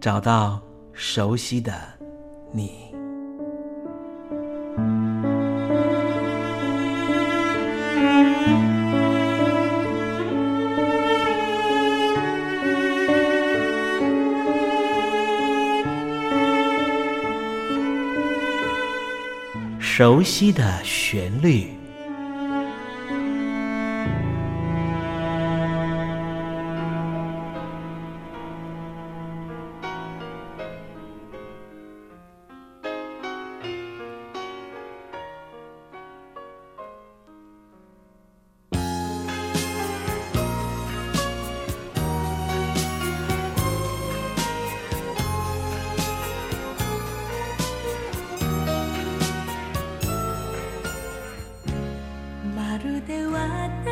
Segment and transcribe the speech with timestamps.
[0.00, 0.58] 找到
[0.94, 1.74] 熟悉的
[2.52, 2.70] 你，
[19.78, 21.79] 熟悉的旋律。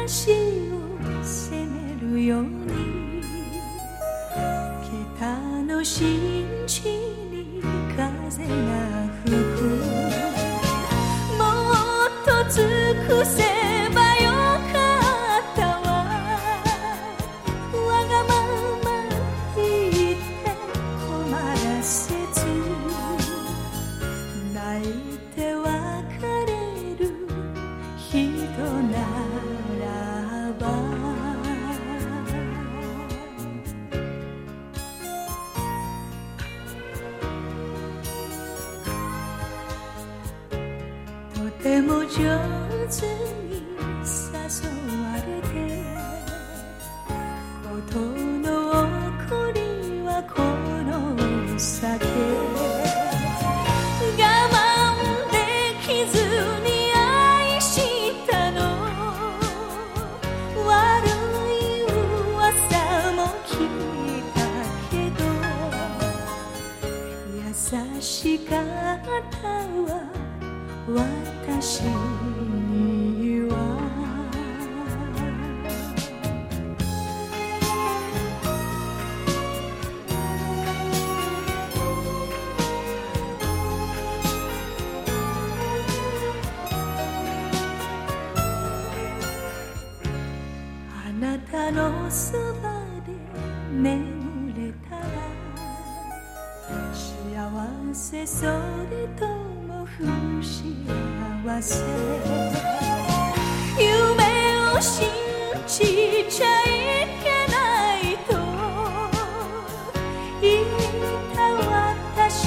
[0.09, 0.33] 私を
[1.23, 3.23] 責めるように。
[5.19, 7.61] 北の真地に
[7.95, 8.49] 風が
[9.27, 9.37] 吹く。
[11.37, 11.45] も
[12.07, 12.78] っと強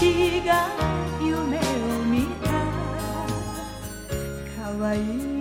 [0.02, 0.68] 私が
[1.24, 1.62] 夢を
[2.06, 2.50] 見た。
[4.80, 5.41] 可愛い。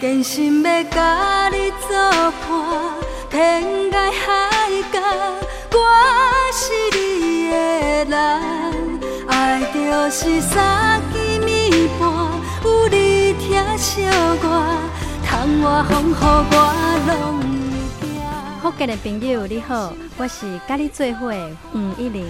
[0.00, 1.98] 坚心要甲你作
[2.46, 2.94] 伴，
[3.28, 5.00] 天涯海角，
[5.72, 5.78] 我
[6.52, 6.62] 是
[6.96, 7.56] 你的
[8.04, 8.16] 人。
[9.26, 9.78] 爱就
[10.08, 12.08] 是三更暝半，
[12.64, 14.02] 有你疼惜
[14.40, 14.46] 我，
[15.26, 16.54] 窗外风雨我
[17.08, 17.12] 拢
[18.00, 18.08] 会惊。
[18.62, 22.24] 福建的朋友你好，我是甲你做伙的黄一玲。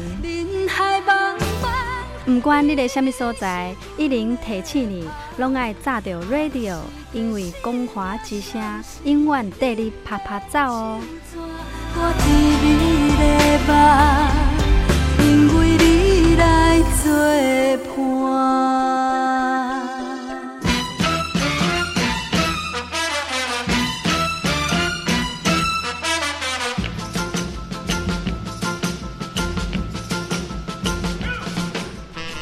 [2.28, 5.08] 不管你在什么所在，一零提醒你，
[5.38, 6.76] 拢爱炸着 radio，
[7.10, 8.60] 因为光华之声
[9.05, 11.00] 永远带你啪啪走哦。
[11.94, 12.29] 我甜
[12.62, 13.22] 蜜的
[13.67, 13.72] 梦，
[15.26, 15.26] 因
[15.56, 17.08] 为你来作
[17.96, 18.87] 伴。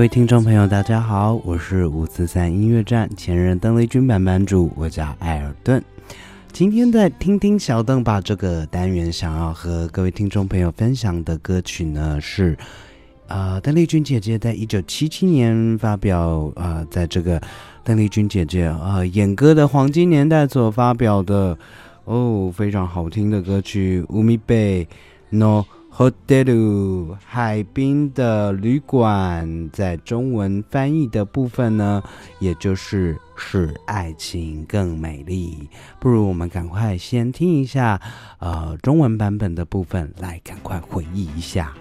[0.00, 5.84] 各位听众朋友，大家好，我是五四三音乐站前任邓丽君版版主，我叫艾尔顿。
[6.52, 12.56] 今天在听听小邓把这个单元想要和各位听众朋友分享的歌曲呢是，
[13.28, 17.38] 啊，邓丽君姐姐在一九七七年发表啊，在这个
[17.84, 21.58] 邓丽君姐姐啊演歌的黄金年代所发表的
[22.06, 24.88] 哦非常好听的歌曲《乌米贝
[25.28, 25.60] No》。
[25.92, 32.02] Hotel 海滨的旅馆，在中文翻译的部分呢，
[32.38, 35.68] 也就是使爱情更美丽。
[35.98, 38.00] 不如我们赶快先听一下，
[38.38, 41.74] 呃，中文版本的部分，来赶快回忆一下。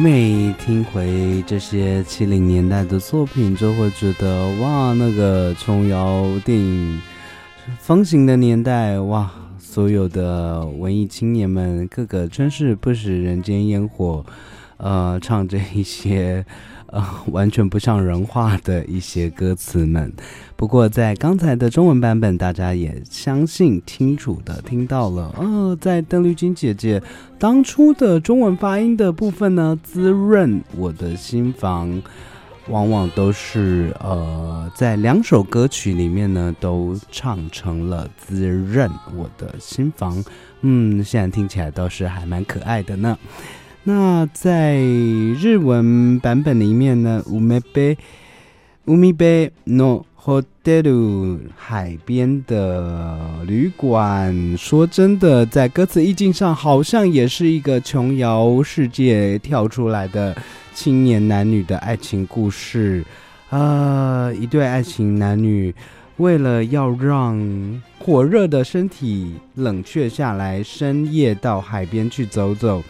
[0.00, 7.00] 每听回这些七零年代的作品，就会觉得哇，那个琼瑶电影
[7.78, 14.24] 风行的年代，哇，所有的文艺青年们，个个真是不食人间烟火，
[14.78, 16.46] 呃，唱着一些。
[16.92, 20.12] 呃，完全不像人话的一些歌词们。
[20.56, 25.34] 不过在刚才的中文版本，大家也相信清楚的听到了。
[25.38, 27.02] 呃，在邓丽君姐姐
[27.38, 32.02] 当初的中文发音的部分呢，滋润我的心房，
[32.68, 40.22] 往往都是呃，在两首歌曲里面呢，都唱成了滋润我的心房。
[40.62, 43.16] 嗯，现在听起来倒是还蛮可爱的呢。
[43.83, 47.97] 那在日文版本里面呢，乌梅贝
[48.85, 54.57] 乌米贝诺ホテル海边的旅馆。
[54.57, 60.35] 说真的，在歌词意境上，好像也是一个琼瑶世界跳出来的
[60.73, 63.05] 青年男女的爱情故事。
[63.51, 65.73] 啊，一对爱情男女，
[66.17, 72.83] 为了要让火热的身体冷却下来，深夜到海边去走走。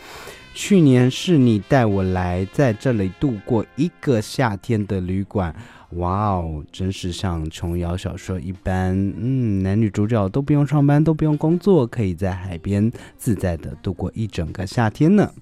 [0.53, 5.55] 去年是你带我来，在这里度过一个夏天的旅馆。
[5.95, 15.33] 哇哦，真是像琼瑶小说一般，嗯，男女主角都不用上班，都不用工作，可以在海边自在的度过一整个夏天呢。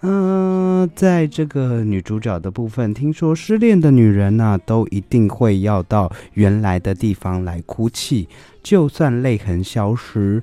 [0.00, 8.28] 嗯，在这个女主角的部分，听说失恋的女人呢，都一定会要到原来的地方来哭泣，
[8.62, 10.42] 就算泪痕消失。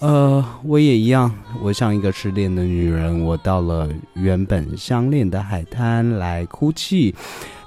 [0.00, 1.30] 呃，我也一样，
[1.62, 7.14] 我像一个失恋的女人，我到了原本相恋的海滩来哭泣，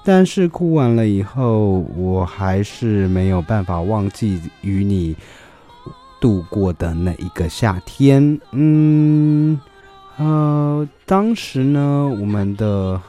[0.03, 5.15] 但是哭完了以后，我还是没有办法忘记与你
[6.21, 8.39] 度过的那一个夏天。
[8.51, 9.59] 嗯，
[10.17, 13.01] 呃，当时呢，我们的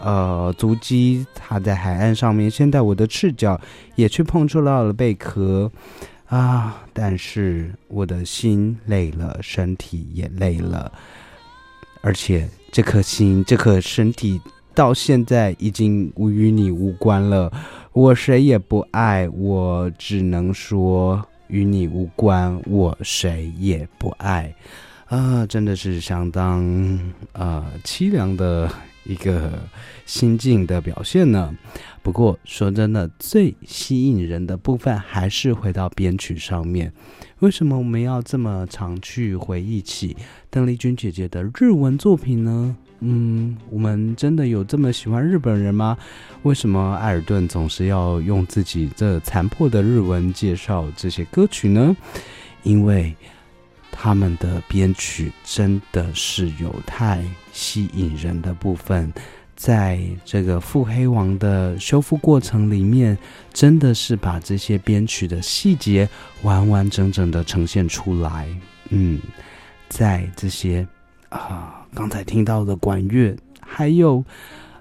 [0.00, 3.60] 呃足迹踏在海岸上面，现在我的赤脚
[3.94, 5.70] 也去碰触到了贝壳。
[6.34, 6.82] 啊！
[6.92, 10.90] 但是我的心累了，身体也累了，
[12.02, 14.40] 而且这颗心、这颗身体
[14.74, 17.52] 到现在已经与你无关了。
[17.92, 24.52] 我谁也不爱，我只能说与你无关，我谁也不爱。
[25.06, 26.64] 啊，真的是相当
[27.32, 28.68] 啊凄凉的
[29.04, 29.58] 一个
[30.06, 31.54] 心境的表现呢。
[32.02, 36.92] 不过说真的，最吸引人的部分还是回到编曲上面。
[37.38, 40.16] 为什么我们要这么常去回忆起
[40.50, 42.76] 邓丽君姐姐的日文作品呢？
[43.00, 45.96] 嗯，我们真的有这么喜欢日本人吗？
[46.42, 51.94] 为什么艾尔顿总是要用自己这残破的日文介绍这些歌曲呢？
[52.62, 53.14] 因为
[53.90, 57.22] 他们的编曲真的是有太
[57.54, 59.10] 吸引人的部分。
[59.56, 63.16] 在这个腹黑王的修复过程里面，
[63.52, 66.08] 真的是把这些编曲的细节
[66.42, 68.48] 完完整整的呈现出来。
[68.90, 69.20] 嗯，
[69.88, 70.84] 在这些
[71.28, 74.24] 啊刚才听到的管乐，还有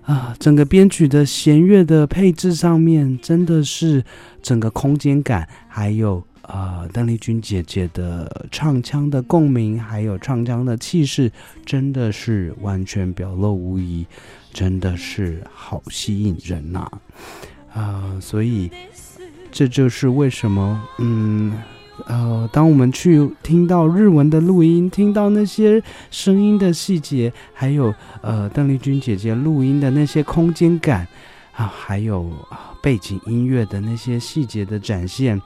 [0.01, 4.03] 啊整个编曲的弦乐的配置上面，真的是
[4.41, 11.31] 整个空间感，还有啊邓丽君姐姐的唱腔的共鸣，还有唱腔的气势，
[11.65, 14.05] 真的是完全表露无遗。
[14.53, 16.87] 真的是好吸引人呐，
[17.73, 18.69] 啊，所以
[19.51, 21.59] 这就是为什么，嗯，
[22.05, 31.07] 呃，当我们去听到日文的录音，听到那些声音的细节，还有呃邓丽君姐姐录音的那些空间感
[31.55, 32.31] 啊，还有
[32.79, 35.41] 背景音乐的那些细节的展现，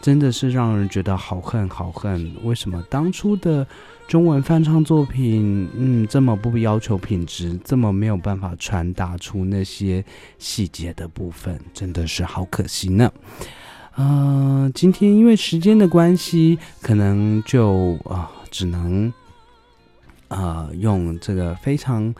[0.00, 2.34] 真的是让人觉得好恨好恨。
[2.44, 3.66] 为什么当初的？
[4.08, 10.04] 中文翻唱作品，嗯，这么不要求品质，这么没有办法传达出那些
[10.38, 13.12] 细节的部分，真的是好可惜呢。
[13.96, 19.12] 呃，今天因为时间的关系，可能就啊，只能
[20.28, 22.14] 啊，用这个非常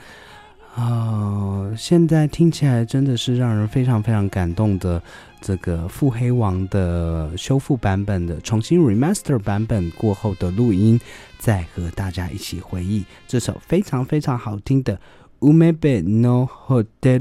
[0.74, 5.00] 啊，现在听起来真的是让人非常非常感动的。
[5.46, 11.00] 这个《腹黑王》的修复版本的重新 remaster 版本过后的录音，
[11.38, 14.98] 再和大家一起回忆这首非常非常好听的
[15.48, 17.20] 《Umebe no Hotel》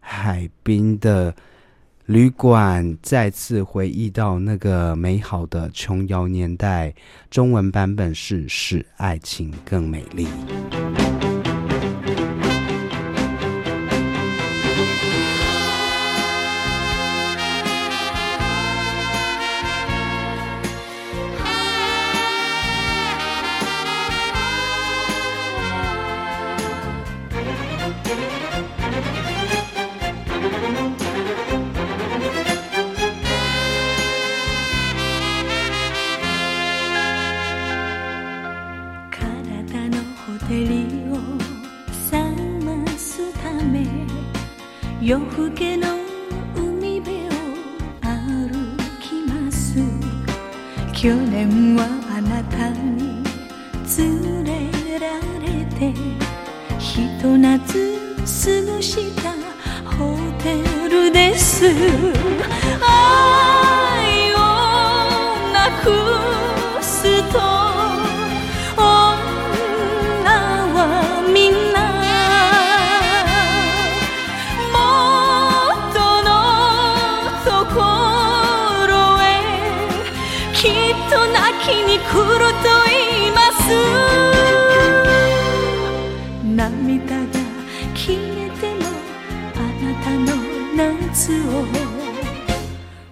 [0.00, 1.34] 海滨的
[2.06, 6.94] 旅馆，再次回忆到那个美好的琼瑶年代。
[7.30, 10.26] 中文版本是使爱情更美丽。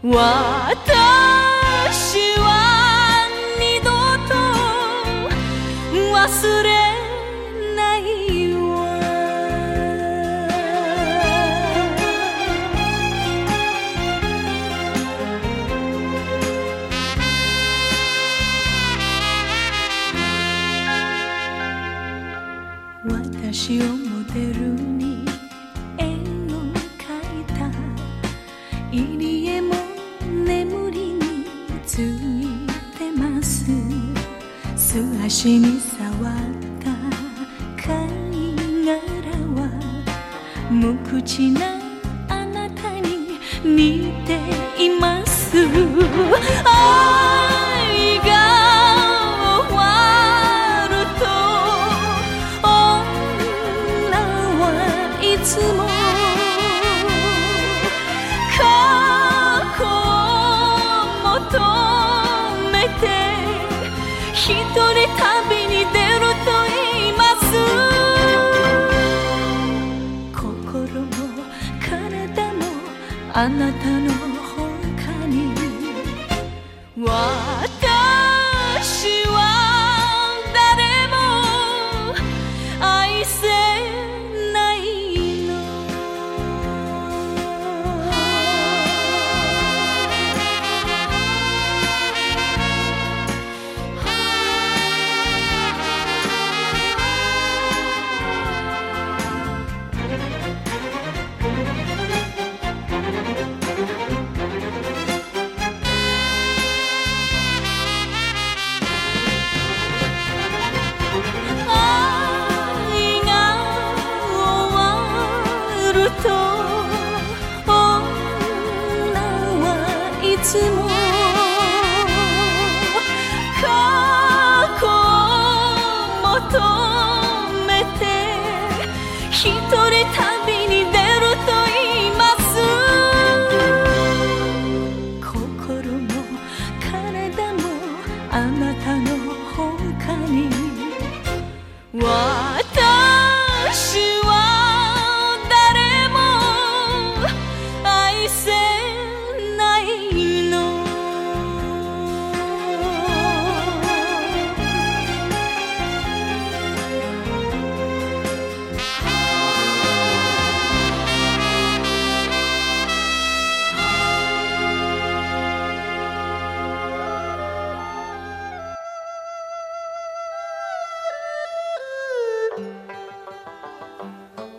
[0.08, 0.20] 我
[0.86, 0.95] 的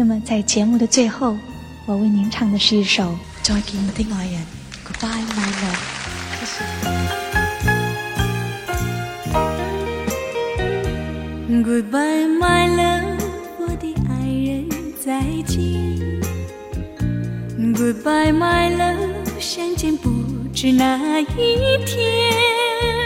[0.00, 1.36] 那么在节目的最后，
[1.84, 3.02] 我为您唱的是一首
[3.42, 4.40] 《再見我的愛人》
[4.88, 5.76] ，Goodbye My Love。
[6.40, 6.64] 謝謝。
[11.62, 13.20] Goodbye, my love，
[13.58, 14.70] 我的爱人，
[15.04, 15.60] 再见。
[17.74, 20.08] Goodbye, my love，相见不
[20.54, 21.26] 知哪一
[21.84, 22.99] 天。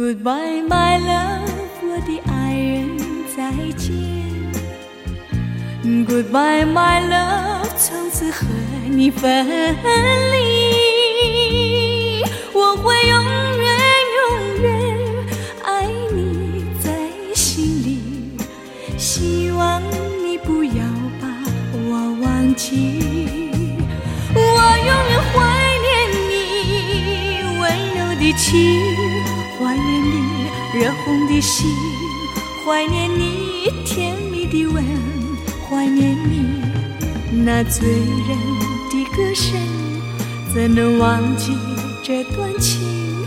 [0.00, 1.44] Goodbye, my love，
[1.82, 2.96] 我的爱人，
[3.36, 3.92] 再见。
[6.06, 8.46] Goodbye, my love，从此和
[8.88, 9.46] 你分
[10.32, 10.38] 离。
[12.54, 13.24] 我会永
[13.58, 13.76] 远
[14.16, 14.72] 永远
[15.64, 16.88] 爱你在
[17.34, 18.00] 心里，
[18.96, 19.82] 希望
[20.24, 20.82] 你不要
[21.20, 21.28] 把
[21.74, 22.70] 我忘记。
[24.34, 25.36] 我永远怀
[25.84, 25.88] 念
[26.30, 26.32] 你
[27.60, 27.62] 温
[27.98, 28.48] 柔的情，
[29.60, 31.70] 怀念你热红的心，
[32.64, 34.82] 怀念你甜蜜的吻。
[35.68, 36.62] 怀念你
[37.44, 38.38] 那醉人
[38.90, 39.60] 的歌声，
[40.54, 41.52] 怎能忘记
[42.02, 42.99] 这段情？